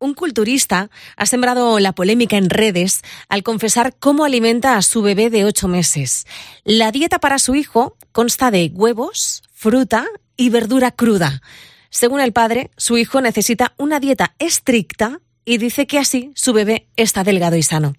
Un 0.00 0.14
culturista 0.14 0.90
ha 1.16 1.26
sembrado 1.26 1.80
la 1.80 1.92
polémica 1.92 2.36
en 2.36 2.50
redes 2.50 3.02
al 3.28 3.42
confesar 3.42 3.96
cómo 3.98 4.24
alimenta 4.24 4.76
a 4.76 4.82
su 4.82 5.02
bebé 5.02 5.28
de 5.28 5.44
ocho 5.44 5.66
meses. 5.66 6.24
La 6.62 6.92
dieta 6.92 7.18
para 7.18 7.40
su 7.40 7.56
hijo 7.56 7.96
consta 8.12 8.52
de 8.52 8.70
huevos, 8.72 9.42
fruta 9.52 10.06
y 10.36 10.50
verdura 10.50 10.92
cruda. 10.92 11.42
Según 11.90 12.20
el 12.20 12.32
padre, 12.32 12.70
su 12.76 12.96
hijo 12.96 13.20
necesita 13.20 13.74
una 13.76 13.98
dieta 13.98 14.36
estricta 14.38 15.20
y 15.44 15.58
dice 15.58 15.88
que 15.88 15.98
así 15.98 16.30
su 16.36 16.52
bebé 16.52 16.86
está 16.96 17.24
delgado 17.24 17.56
y 17.56 17.64
sano. 17.64 17.94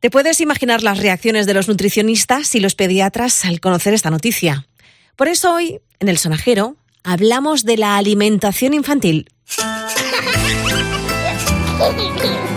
Te 0.00 0.10
puedes 0.10 0.40
imaginar 0.40 0.82
las 0.82 0.98
reacciones 0.98 1.46
de 1.46 1.54
los 1.54 1.68
nutricionistas 1.68 2.56
y 2.56 2.60
los 2.60 2.74
pediatras 2.74 3.44
al 3.44 3.60
conocer 3.60 3.94
esta 3.94 4.10
noticia. 4.10 4.66
Por 5.14 5.28
eso 5.28 5.54
hoy, 5.54 5.80
en 6.00 6.08
el 6.08 6.18
sonajero, 6.18 6.76
hablamos 7.04 7.64
de 7.64 7.76
la 7.76 7.98
alimentación 7.98 8.74
infantil. 8.74 9.28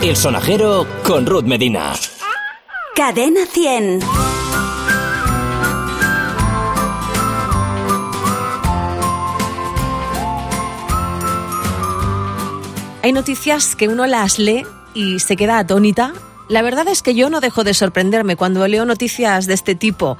El 0.01 0.17
sonajero 0.17 0.85
con 1.03 1.25
Ruth 1.25 1.45
Medina. 1.45 1.93
Cadena 2.93 3.45
100. 3.45 4.01
Hay 13.01 13.13
noticias 13.13 13.77
que 13.77 13.87
uno 13.87 14.07
las 14.07 14.39
lee 14.39 14.65
y 14.93 15.19
se 15.19 15.37
queda 15.37 15.57
atónita. 15.57 16.13
La 16.49 16.61
verdad 16.61 16.89
es 16.89 17.01
que 17.01 17.15
yo 17.15 17.29
no 17.29 17.39
dejo 17.39 17.63
de 17.63 17.73
sorprenderme 17.73 18.35
cuando 18.35 18.67
leo 18.67 18.83
noticias 18.85 19.45
de 19.45 19.53
este 19.53 19.73
tipo 19.75 20.17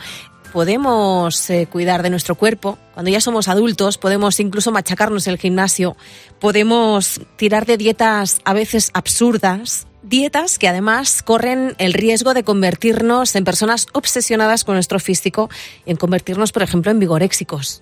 podemos 0.54 1.50
eh, 1.50 1.66
cuidar 1.66 2.04
de 2.04 2.12
nuestro 2.12 2.36
cuerpo. 2.36 2.78
Cuando 2.94 3.10
ya 3.10 3.20
somos 3.20 3.48
adultos, 3.48 3.98
podemos 3.98 4.40
incluso 4.40 4.72
machacarnos 4.72 5.26
el 5.26 5.40
gimnasio. 5.40 5.98
Podemos 6.40 7.20
tirar 7.38 7.66
de 7.66 7.76
dietas 7.76 8.40
a 8.46 8.54
veces 8.54 8.92
absurdas. 8.94 9.88
Dietas 10.04 10.60
que 10.60 10.68
además 10.68 11.24
corren 11.24 11.74
el 11.80 11.94
riesgo 11.94 12.36
de 12.36 12.44
convertirnos 12.44 13.36
en 13.36 13.46
personas 13.46 13.88
obsesionadas 13.94 14.64
con 14.64 14.76
nuestro 14.76 15.00
físico 15.00 15.50
en 15.88 15.98
convertirnos, 15.98 16.52
por 16.52 16.62
ejemplo, 16.62 16.92
en 16.92 17.00
vigoréxicos. 17.00 17.82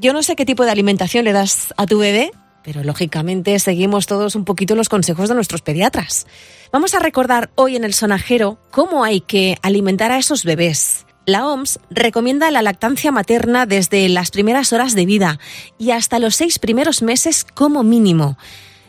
Yo 0.00 0.14
no 0.14 0.22
sé 0.22 0.36
qué 0.36 0.46
tipo 0.46 0.64
de 0.64 0.70
alimentación 0.70 1.24
le 1.26 1.32
das 1.32 1.74
a 1.76 1.86
tu 1.86 1.98
bebé, 1.98 2.30
pero 2.64 2.82
lógicamente 2.82 3.58
seguimos 3.58 4.06
todos 4.06 4.36
un 4.36 4.46
poquito 4.46 4.74
los 4.74 4.88
consejos 4.88 5.28
de 5.28 5.34
nuestros 5.34 5.60
pediatras. 5.60 6.26
Vamos 6.72 6.94
a 6.94 6.98
recordar 6.98 7.50
hoy 7.56 7.76
en 7.76 7.84
el 7.84 7.92
sonajero 7.92 8.58
cómo 8.70 9.04
hay 9.04 9.20
que 9.20 9.58
alimentar 9.60 10.12
a 10.12 10.18
esos 10.18 10.44
bebés. 10.44 11.06
La 11.26 11.44
OMS 11.48 11.80
recomienda 11.90 12.52
la 12.52 12.62
lactancia 12.62 13.10
materna 13.10 13.66
desde 13.66 14.08
las 14.08 14.30
primeras 14.30 14.72
horas 14.72 14.94
de 14.94 15.06
vida 15.06 15.40
y 15.76 15.90
hasta 15.90 16.20
los 16.20 16.36
seis 16.36 16.60
primeros 16.60 17.02
meses 17.02 17.44
como 17.44 17.82
mínimo. 17.82 18.38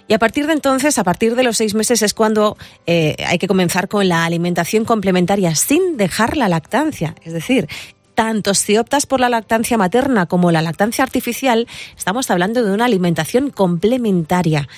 Y 0.08 0.14
a 0.14 0.20
partir 0.20 0.46
de 0.46 0.54
entonces, 0.54 1.00
a 1.00 1.04
partir 1.04 1.36
de 1.36 1.44
los 1.44 1.58
seis 1.58 1.74
meses, 1.74 2.04
es 2.04 2.14
cuando 2.14 2.56
eh, 2.86 3.16
hay 3.28 3.40
que 3.40 3.48
comenzar 3.48 3.88
con 3.88 4.08
la 4.08 4.24
alimentación 4.24 4.86
complementaria 4.86 5.56
sin 5.56 5.98
dejar 5.98 6.38
la 6.38 6.48
lactancia. 6.48 7.16
Es 7.24 7.34
decir, 7.34 7.68
tanto 8.14 8.54
si 8.54 8.78
optas 8.78 9.08
por 9.08 9.20
la 9.20 9.30
lactancia 9.30 9.78
materna 9.78 10.28
como 10.28 10.52
la 10.52 10.62
lactancia 10.62 11.04
artificial, 11.04 11.68
estamos 11.98 12.30
hablando 12.30 12.64
de 12.64 12.72
una 12.72 12.86
alimentación 12.86 13.50
complementaria. 13.50 14.70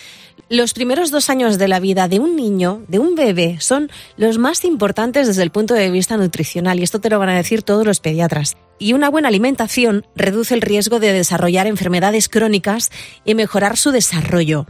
Los 0.48 0.73
primeros 0.73 1.12
dos 1.12 1.30
años 1.30 1.58
de 1.58 1.68
la 1.68 1.80
vida 1.80 2.08
de 2.08 2.20
un 2.20 2.36
niño, 2.36 2.84
de 2.88 3.00
un 3.00 3.16
bebé, 3.16 3.58
son 3.59 3.92
los 4.18 4.38
más 4.38 4.64
importantes 4.64 5.28
desde 5.28 5.44
el 5.44 5.52
punto 5.52 5.73
de 5.73 5.92
vista 5.92 6.18
nutricional 6.18 6.80
y 6.80 6.84
esto 6.84 7.02
te 7.02 7.09
lo 7.09 7.20
van 7.20 7.30
a 7.30 7.36
decir 7.36 7.64
todos 7.64 7.86
los 7.86 8.00
pediatras. 8.00 8.56
Y 8.80 8.94
una 8.94 9.10
buena 9.10 9.28
alimentación 9.28 10.06
reduce 10.16 10.54
el 10.54 10.62
riesgo 10.62 11.00
de 11.00 11.12
desarrollar 11.12 11.67
enfermedades 11.67 12.30
crónicas 12.30 12.92
y 13.26 13.36
mejorar 13.36 13.76
su 13.76 13.92
desarrollo. 13.92 14.66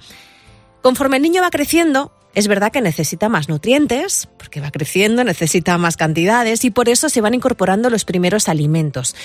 Conforme 0.82 1.18
el 1.18 1.24
niño 1.24 1.42
va 1.42 1.50
creciendo, 1.50 2.12
es 2.36 2.48
verdad 2.48 2.72
que 2.72 2.82
necesita 2.82 3.30
más 3.30 3.50
nutrientes, 3.50 4.28
porque 4.38 4.62
va 4.62 4.72
creciendo, 4.72 5.24
necesita 5.24 5.78
más 5.78 5.98
cantidades 5.98 6.64
y 6.64 6.72
por 6.72 6.90
eso 6.90 7.10
se 7.10 7.22
van 7.22 7.34
incorporando 7.34 7.90
los 7.90 8.06
primeros 8.06 8.50
alimentos. 8.50 9.16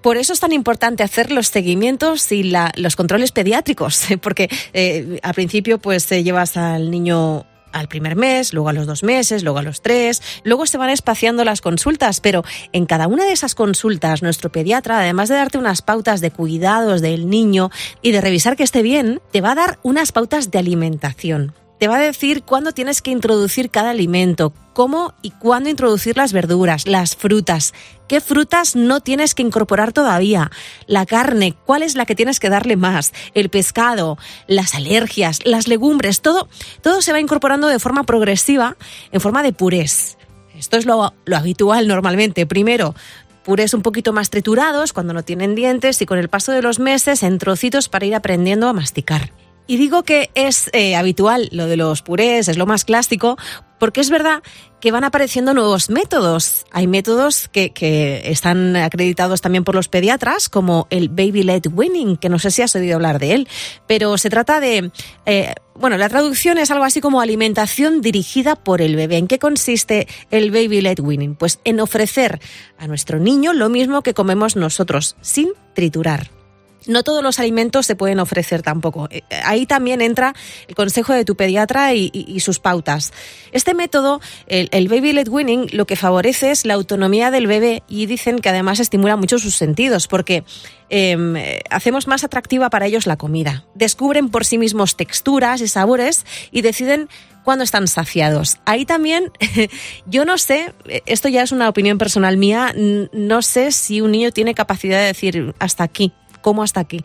Por 0.00 0.16
eso 0.16 0.32
es 0.32 0.40
tan 0.40 0.52
importante 0.52 1.02
hacer 1.02 1.30
los 1.30 1.48
seguimientos 1.48 2.32
y 2.32 2.52
los 2.76 2.96
controles 2.96 3.32
pediátricos, 3.32 4.06
porque 4.22 4.48
eh, 4.72 5.18
al 5.22 5.34
principio 5.34 5.78
pues 5.78 6.08
llevas 6.08 6.56
al 6.56 6.90
niño 6.90 7.46
al 7.72 7.88
primer 7.88 8.16
mes, 8.16 8.52
luego 8.52 8.68
a 8.68 8.74
los 8.74 8.86
dos 8.86 9.02
meses, 9.02 9.42
luego 9.42 9.58
a 9.58 9.62
los 9.62 9.80
tres, 9.80 10.22
luego 10.44 10.66
se 10.66 10.76
van 10.76 10.90
espaciando 10.90 11.42
las 11.42 11.62
consultas, 11.62 12.20
pero 12.20 12.44
en 12.72 12.84
cada 12.84 13.06
una 13.06 13.24
de 13.24 13.32
esas 13.32 13.54
consultas 13.54 14.22
nuestro 14.22 14.52
pediatra, 14.52 15.00
además 15.00 15.30
de 15.30 15.36
darte 15.36 15.56
unas 15.56 15.80
pautas 15.80 16.20
de 16.20 16.30
cuidados 16.30 17.00
del 17.00 17.30
niño 17.30 17.70
y 18.02 18.12
de 18.12 18.20
revisar 18.20 18.56
que 18.56 18.62
esté 18.62 18.82
bien, 18.82 19.22
te 19.32 19.40
va 19.40 19.52
a 19.52 19.56
dar 19.56 19.78
unas 19.82 20.12
pautas 20.12 20.50
de 20.50 20.58
alimentación 20.58 21.54
te 21.82 21.88
va 21.88 21.96
a 21.96 22.00
decir 22.00 22.44
cuándo 22.44 22.70
tienes 22.70 23.02
que 23.02 23.10
introducir 23.10 23.68
cada 23.68 23.90
alimento, 23.90 24.54
cómo 24.72 25.14
y 25.20 25.32
cuándo 25.32 25.68
introducir 25.68 26.16
las 26.16 26.32
verduras, 26.32 26.86
las 26.86 27.16
frutas, 27.16 27.74
qué 28.06 28.20
frutas 28.20 28.76
no 28.76 29.00
tienes 29.00 29.34
que 29.34 29.42
incorporar 29.42 29.92
todavía, 29.92 30.52
la 30.86 31.06
carne, 31.06 31.56
cuál 31.66 31.82
es 31.82 31.96
la 31.96 32.06
que 32.06 32.14
tienes 32.14 32.38
que 32.38 32.50
darle 32.50 32.76
más, 32.76 33.12
el 33.34 33.48
pescado, 33.48 34.16
las 34.46 34.76
alergias, 34.76 35.40
las 35.44 35.66
legumbres, 35.66 36.20
todo, 36.20 36.48
todo 36.82 37.02
se 37.02 37.10
va 37.10 37.18
incorporando 37.18 37.66
de 37.66 37.80
forma 37.80 38.04
progresiva 38.04 38.76
en 39.10 39.20
forma 39.20 39.42
de 39.42 39.52
purés. 39.52 40.18
Esto 40.56 40.76
es 40.76 40.86
lo, 40.86 41.12
lo 41.24 41.36
habitual 41.36 41.88
normalmente. 41.88 42.46
Primero, 42.46 42.94
purés 43.42 43.74
un 43.74 43.82
poquito 43.82 44.12
más 44.12 44.30
triturados 44.30 44.92
cuando 44.92 45.14
no 45.14 45.24
tienen 45.24 45.56
dientes 45.56 46.00
y 46.00 46.06
con 46.06 46.20
el 46.20 46.28
paso 46.28 46.52
de 46.52 46.62
los 46.62 46.78
meses 46.78 47.24
en 47.24 47.38
trocitos 47.38 47.88
para 47.88 48.06
ir 48.06 48.14
aprendiendo 48.14 48.68
a 48.68 48.72
masticar. 48.72 49.32
Y 49.66 49.76
digo 49.76 50.02
que 50.02 50.30
es 50.34 50.70
eh, 50.72 50.96
habitual 50.96 51.48
lo 51.52 51.66
de 51.66 51.76
los 51.76 52.02
purés, 52.02 52.48
es 52.48 52.58
lo 52.58 52.66
más 52.66 52.84
clásico, 52.84 53.36
porque 53.78 54.00
es 54.00 54.10
verdad 54.10 54.42
que 54.80 54.90
van 54.90 55.04
apareciendo 55.04 55.54
nuevos 55.54 55.90
métodos. 55.90 56.66
Hay 56.72 56.88
métodos 56.88 57.48
que, 57.48 57.70
que 57.70 58.22
están 58.30 58.74
acreditados 58.74 59.40
también 59.40 59.62
por 59.62 59.76
los 59.76 59.88
pediatras, 59.88 60.48
como 60.48 60.88
el 60.90 61.08
Baby 61.08 61.44
Led 61.44 61.66
Winning, 61.72 62.16
que 62.16 62.28
no 62.28 62.40
sé 62.40 62.50
si 62.50 62.62
has 62.62 62.74
oído 62.74 62.96
hablar 62.96 63.20
de 63.20 63.34
él, 63.34 63.48
pero 63.86 64.18
se 64.18 64.28
trata 64.28 64.60
de... 64.60 64.90
Eh, 65.24 65.54
bueno, 65.74 65.96
la 65.96 66.08
traducción 66.08 66.58
es 66.58 66.70
algo 66.70 66.84
así 66.84 67.00
como 67.00 67.20
alimentación 67.20 68.02
dirigida 68.02 68.56
por 68.56 68.82
el 68.82 68.96
bebé. 68.96 69.16
¿En 69.18 69.28
qué 69.28 69.38
consiste 69.38 70.06
el 70.30 70.50
Baby 70.50 70.80
Led 70.80 71.00
Winning? 71.00 71.36
Pues 71.36 71.60
en 71.64 71.80
ofrecer 71.80 72.40
a 72.76 72.86
nuestro 72.86 73.18
niño 73.20 73.52
lo 73.52 73.68
mismo 73.68 74.02
que 74.02 74.14
comemos 74.14 74.56
nosotros, 74.56 75.16
sin 75.22 75.50
triturar 75.74 76.41
no 76.86 77.02
todos 77.02 77.22
los 77.22 77.38
alimentos 77.38 77.86
se 77.86 77.96
pueden 77.96 78.20
ofrecer 78.20 78.62
tampoco. 78.62 79.08
Eh, 79.10 79.22
ahí 79.44 79.66
también 79.66 80.00
entra 80.00 80.34
el 80.68 80.74
consejo 80.74 81.12
de 81.12 81.24
tu 81.24 81.36
pediatra 81.36 81.94
y, 81.94 82.40
sus 82.40 82.58
pautas. 82.58 83.12
Este 83.52 83.74
método, 83.74 84.20
el, 84.46 84.88
Baby 84.88 85.12
Led 85.12 85.28
Winning, 85.28 85.68
lo 85.72 85.86
que 85.86 85.96
favorece 85.96 86.50
es 86.50 86.66
la 86.66 86.74
autonomía 86.74 87.30
del 87.30 87.46
bebé 87.46 87.82
y 87.88 88.06
dicen 88.06 88.40
que 88.40 88.48
además 88.48 88.80
estimula 88.80 89.16
mucho 89.16 89.38
sus 89.38 89.54
sentidos 89.54 90.08
porque 90.08 90.44
em, 90.88 91.34
hacemos 91.70 92.06
más 92.08 92.24
atractiva 92.24 92.68
para 92.70 92.86
ellos 92.86 93.06
la 93.06 93.16
comida. 93.16 93.64
Descubren 93.74 94.28
por 94.28 94.44
sí 94.44 94.58
mismos 94.58 94.96
texturas 94.96 95.60
y 95.60 95.68
sabores 95.68 96.26
y 96.50 96.62
deciden 96.62 97.08
cuándo 97.44 97.64
están 97.64 97.88
saciados. 97.88 98.58
Ahí 98.64 98.84
también, 98.84 99.30
yo 100.06 100.24
no 100.24 100.38
sé, 100.38 100.72
esto 101.06 101.28
ya 101.28 101.42
es 101.42 101.52
una 101.52 101.68
opinión 101.68 101.98
personal 101.98 102.36
mía, 102.36 102.74
no 103.12 103.42
sé 103.42 103.72
si 103.72 104.00
un 104.00 104.12
niño 104.12 104.32
tiene 104.32 104.54
capacidad 104.54 104.98
de 105.00 105.06
decir 105.06 105.54
hasta 105.58 105.84
aquí 105.84 106.12
cómo 106.42 106.62
hasta 106.62 106.80
aquí. 106.80 107.02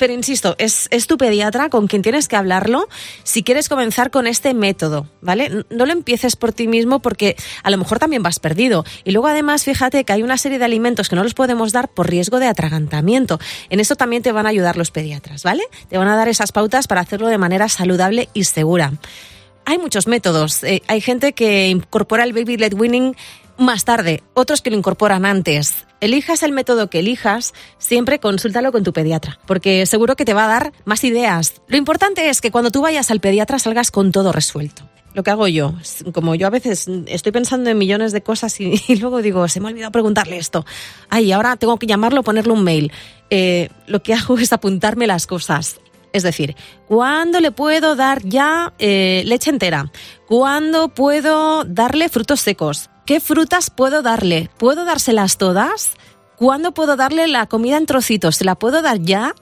Pero 0.00 0.14
insisto, 0.14 0.56
es, 0.56 0.88
tu 1.06 1.18
pediatra 1.18 1.68
con 1.68 1.86
quien 1.86 2.00
tienes 2.00 2.26
que 2.26 2.34
hablarlo 2.34 2.88
si 3.22 3.42
quieres 3.42 3.68
comenzar 3.68 4.10
con 4.10 4.26
este 4.26 4.54
método, 4.54 5.06
¿vale? 5.20 5.66
No 5.68 5.84
lo 5.84 5.92
empieces 5.92 6.36
por 6.36 6.54
ti 6.54 6.68
mismo 6.68 7.00
porque 7.00 7.36
a 7.62 7.70
lo 7.70 7.76
mejor 7.76 7.98
también 7.98 8.22
vas 8.22 8.38
perdido. 8.38 8.86
Y 9.04 9.10
luego 9.10 9.28
además 9.28 9.64
fíjate 9.64 10.04
que 10.04 10.14
hay 10.14 10.22
una 10.22 10.38
serie 10.38 10.58
de 10.58 10.64
alimentos 10.64 11.10
que 11.10 11.16
no 11.16 11.22
los 11.22 11.34
podemos 11.34 11.72
dar 11.72 11.88
por 11.88 12.08
riesgo 12.08 12.38
de 12.38 12.46
atragantamiento. 12.46 13.38
En 13.68 13.78
eso 13.78 13.94
también 13.94 14.22
te 14.22 14.32
van 14.32 14.46
a 14.46 14.48
ayudar 14.48 14.78
los 14.78 14.90
pediatras, 14.90 15.42
¿vale? 15.42 15.64
Te 15.90 15.98
van 15.98 16.08
a 16.08 16.16
dar 16.16 16.28
esas 16.28 16.50
pautas 16.50 16.86
para 16.86 17.02
hacerlo 17.02 17.28
de 17.28 17.36
manera 17.36 17.68
saludable 17.68 18.30
y 18.32 18.44
segura. 18.44 18.94
Hay 19.66 19.76
muchos 19.76 20.06
métodos. 20.06 20.64
Eh, 20.64 20.82
hay 20.88 21.02
gente 21.02 21.34
que 21.34 21.68
incorpora 21.68 22.24
el 22.24 22.32
baby 22.32 22.56
led 22.56 22.72
winning 22.72 23.14
más 23.60 23.84
tarde, 23.84 24.22
otros 24.34 24.62
que 24.62 24.70
lo 24.70 24.76
incorporan 24.76 25.24
antes. 25.24 25.86
Elijas 26.00 26.42
el 26.42 26.52
método 26.52 26.88
que 26.90 27.00
elijas, 27.00 27.52
siempre 27.78 28.18
consúltalo 28.18 28.72
con 28.72 28.84
tu 28.84 28.92
pediatra, 28.92 29.38
porque 29.46 29.84
seguro 29.86 30.16
que 30.16 30.24
te 30.24 30.34
va 30.34 30.46
a 30.46 30.48
dar 30.48 30.72
más 30.84 31.04
ideas. 31.04 31.60
Lo 31.68 31.76
importante 31.76 32.28
es 32.28 32.40
que 32.40 32.50
cuando 32.50 32.70
tú 32.70 32.80
vayas 32.80 33.10
al 33.10 33.20
pediatra 33.20 33.58
salgas 33.58 33.90
con 33.90 34.12
todo 34.12 34.32
resuelto. 34.32 34.88
Lo 35.12 35.24
que 35.24 35.30
hago 35.30 35.48
yo, 35.48 35.74
como 36.12 36.36
yo 36.36 36.46
a 36.46 36.50
veces 36.50 36.86
estoy 37.06 37.32
pensando 37.32 37.68
en 37.68 37.78
millones 37.78 38.12
de 38.12 38.22
cosas 38.22 38.60
y, 38.60 38.96
luego 38.96 39.22
digo, 39.22 39.46
se 39.48 39.60
me 39.60 39.66
ha 39.66 39.70
olvidado 39.70 39.92
preguntarle 39.92 40.38
esto. 40.38 40.64
Ay, 41.08 41.32
ahora 41.32 41.56
tengo 41.56 41.78
que 41.78 41.86
llamarlo, 41.86 42.22
ponerle 42.22 42.52
un 42.52 42.64
mail. 42.64 42.92
Eh, 43.28 43.68
lo 43.86 44.02
que 44.02 44.14
hago 44.14 44.38
es 44.38 44.52
apuntarme 44.52 45.06
las 45.06 45.26
cosas. 45.26 45.80
Es 46.12 46.22
decir, 46.22 46.56
¿cuándo 46.88 47.40
le 47.40 47.52
puedo 47.52 47.96
dar 47.96 48.22
ya 48.24 48.72
eh, 48.78 49.22
leche 49.26 49.50
entera? 49.50 49.90
¿Cuándo 50.26 50.88
puedo 50.88 51.64
darle 51.64 52.08
frutos 52.08 52.40
secos? 52.40 52.90
¿Qué 53.06 53.20
frutas 53.20 53.70
puedo 53.70 54.02
darle? 54.02 54.50
¿Puedo 54.58 54.84
dárselas 54.84 55.38
todas? 55.38 55.92
¿Cuándo 56.40 56.72
puedo 56.72 56.96
darle 56.96 57.28
la 57.28 57.44
comida 57.46 57.76
en 57.76 57.84
trocitos? 57.84 58.38
¿Te 58.38 58.46
la 58.46 58.54
puedo 58.54 58.80
dar 58.80 58.98
ya? 59.00 59.34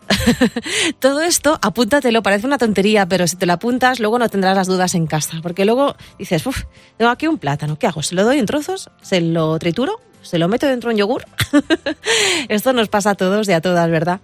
Todo 0.98 1.20
esto, 1.20 1.56
apúntatelo, 1.62 2.24
parece 2.24 2.46
una 2.46 2.58
tontería, 2.58 3.06
pero 3.06 3.28
si 3.28 3.36
te 3.36 3.46
lo 3.46 3.52
apuntas, 3.52 4.00
luego 4.00 4.18
no 4.18 4.28
tendrás 4.28 4.56
las 4.56 4.66
dudas 4.66 4.96
en 4.96 5.06
casa. 5.06 5.38
Porque 5.40 5.64
luego 5.64 5.94
dices, 6.18 6.44
uff, 6.44 6.64
tengo 6.96 7.12
aquí 7.12 7.28
un 7.28 7.38
plátano, 7.38 7.78
¿qué 7.78 7.86
hago? 7.86 8.02
¿Se 8.02 8.16
lo 8.16 8.24
doy 8.24 8.38
en 8.38 8.46
trozos? 8.46 8.90
¿Se 9.00 9.20
lo 9.20 9.56
trituro? 9.60 10.00
¿Se 10.22 10.38
lo 10.38 10.48
meto 10.48 10.66
dentro 10.66 10.88
de 10.88 10.94
un 10.94 10.98
yogur? 10.98 11.24
esto 12.48 12.72
nos 12.72 12.88
pasa 12.88 13.10
a 13.10 13.14
todos 13.14 13.48
y 13.48 13.52
a 13.52 13.60
todas, 13.60 13.88
¿verdad? 13.90 14.20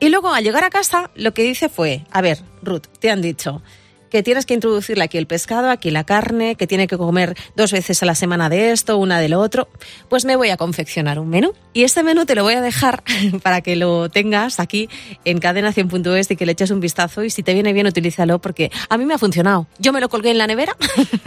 Y 0.00 0.10
luego 0.10 0.32
al 0.32 0.44
llegar 0.44 0.64
a 0.64 0.70
casa, 0.70 1.10
lo 1.14 1.34
que 1.34 1.42
dice 1.42 1.68
fue, 1.68 2.04
a 2.10 2.20
ver, 2.20 2.38
Ruth, 2.62 2.86
te 3.00 3.10
han 3.10 3.20
dicho, 3.20 3.62
que 4.10 4.22
tienes 4.22 4.46
que 4.46 4.54
introducirle 4.54 5.04
aquí 5.04 5.18
el 5.18 5.26
pescado, 5.26 5.70
aquí 5.70 5.90
la 5.90 6.04
carne, 6.04 6.54
que 6.54 6.66
tiene 6.66 6.86
que 6.86 6.96
comer 6.96 7.36
dos 7.56 7.72
veces 7.72 8.02
a 8.02 8.06
la 8.06 8.14
semana 8.14 8.48
de 8.48 8.72
esto, 8.72 8.98
una 8.98 9.20
de 9.20 9.28
lo 9.28 9.40
otro, 9.40 9.68
pues 10.08 10.24
me 10.24 10.36
voy 10.36 10.50
a 10.50 10.56
confeccionar 10.56 11.18
un 11.18 11.28
menú. 11.28 11.52
Y 11.72 11.84
este 11.84 12.02
menú 12.02 12.26
te 12.26 12.34
lo 12.34 12.42
voy 12.42 12.54
a 12.54 12.60
dejar 12.60 13.02
para 13.42 13.60
que 13.60 13.76
lo 13.76 14.08
tengas 14.08 14.60
aquí 14.60 14.88
en 15.24 15.38
cadenación.es 15.38 16.30
y 16.30 16.36
que 16.36 16.46
le 16.46 16.52
eches 16.52 16.70
un 16.70 16.80
vistazo 16.80 17.24
y 17.24 17.30
si 17.30 17.42
te 17.42 17.54
viene 17.54 17.72
bien 17.72 17.86
utilízalo 17.86 18.40
porque 18.40 18.70
a 18.88 18.98
mí 18.98 19.04
me 19.04 19.14
ha 19.14 19.18
funcionado. 19.18 19.66
Yo 19.78 19.92
me 19.92 20.00
lo 20.00 20.08
colgué 20.08 20.30
en 20.30 20.38
la 20.38 20.46
nevera 20.46 20.76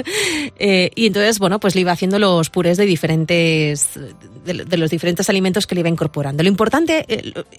eh, 0.59 0.91
y 0.95 1.07
entonces, 1.07 1.39
bueno, 1.39 1.59
pues 1.59 1.75
le 1.75 1.81
iba 1.81 1.91
haciendo 1.91 2.19
los 2.19 2.49
purés 2.49 2.77
de 2.77 2.85
diferentes, 2.85 3.99
de, 4.45 4.77
los 4.77 4.89
diferentes 4.89 5.29
alimentos 5.29 5.67
que 5.67 5.75
le 5.75 5.81
iba 5.81 5.89
incorporando. 5.89 6.43
Lo 6.43 6.49
importante, 6.49 7.05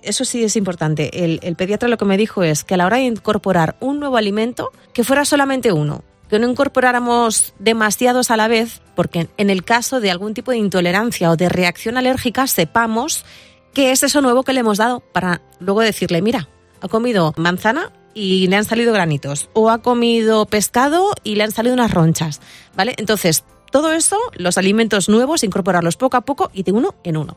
eso 0.02 0.24
sí 0.24 0.44
es 0.44 0.56
importante, 0.56 1.24
el, 1.24 1.40
el 1.42 1.56
pediatra 1.56 1.88
lo 1.88 1.96
que 1.96 2.04
me 2.04 2.16
dijo 2.16 2.42
es 2.42 2.64
que 2.64 2.74
a 2.74 2.76
la 2.76 2.86
hora 2.86 2.96
de 2.96 3.04
incorporar 3.04 3.76
un 3.80 4.00
nuevo 4.00 4.16
alimento, 4.16 4.70
que 4.92 5.04
fuera 5.12 5.26
solamente 5.26 5.72
uno, 5.72 6.04
que 6.30 6.38
no 6.38 6.48
incorporáramos 6.48 7.52
demasiados 7.58 8.30
a 8.30 8.38
la 8.38 8.48
vez, 8.48 8.80
porque 8.94 9.28
en 9.36 9.50
el 9.50 9.62
caso 9.62 10.00
de 10.00 10.10
algún 10.10 10.32
tipo 10.32 10.52
de 10.52 10.56
intolerancia 10.56 11.30
o 11.30 11.36
de 11.36 11.50
reacción 11.50 11.98
alérgica 11.98 12.46
sepamos 12.46 13.26
qué 13.74 13.90
es 13.90 14.02
eso 14.02 14.22
nuevo 14.22 14.42
que 14.42 14.54
le 14.54 14.60
hemos 14.60 14.78
dado 14.78 15.00
para 15.00 15.42
luego 15.60 15.82
decirle, 15.82 16.22
mira, 16.22 16.48
ha 16.80 16.88
comido 16.88 17.34
manzana 17.36 17.92
y 18.14 18.46
le 18.46 18.56
han 18.56 18.64
salido 18.64 18.94
granitos, 18.94 19.50
o 19.52 19.68
ha 19.68 19.82
comido 19.82 20.46
pescado 20.46 21.12
y 21.22 21.34
le 21.34 21.44
han 21.44 21.52
salido 21.52 21.74
unas 21.74 21.90
ronchas, 21.90 22.40
¿vale? 22.74 22.94
Entonces, 22.96 23.44
todo 23.70 23.92
eso, 23.92 24.18
los 24.32 24.56
alimentos 24.56 25.10
nuevos, 25.10 25.44
incorporarlos 25.44 25.98
poco 25.98 26.16
a 26.16 26.22
poco 26.22 26.50
y 26.54 26.62
de 26.62 26.72
uno 26.72 26.94
en 27.04 27.18
uno. 27.18 27.36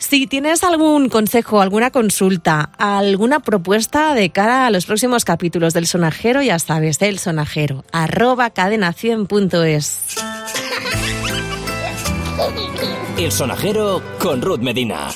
Si 0.00 0.26
tienes 0.26 0.64
algún 0.64 1.10
consejo, 1.10 1.60
alguna 1.60 1.90
consulta, 1.90 2.70
alguna 2.78 3.40
propuesta 3.40 4.14
de 4.14 4.30
cara 4.30 4.66
a 4.66 4.70
los 4.70 4.86
próximos 4.86 5.26
capítulos 5.26 5.74
del 5.74 5.86
sonajero, 5.86 6.42
ya 6.42 6.58
sabes, 6.58 6.98
del 6.98 7.18
sonajero, 7.18 7.84
arroba 7.92 8.52
cadena100.es. 8.52 10.16
El 13.18 13.30
sonajero 13.30 14.02
con 14.18 14.40
Ruth 14.40 14.60
Medina. 14.60 15.10